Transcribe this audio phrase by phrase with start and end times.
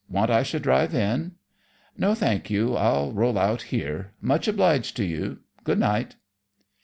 [0.09, 1.33] Want I should drive in?"
[1.95, 2.75] "No, thank you.
[2.75, 4.13] I'll roll out here.
[4.19, 5.41] Much obliged to you.
[5.63, 6.15] Good night."